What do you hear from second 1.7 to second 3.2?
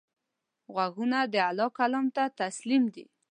کلام ته تسلیم دي